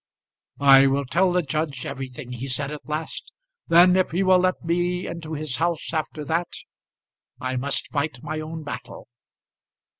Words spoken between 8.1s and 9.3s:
my own battle."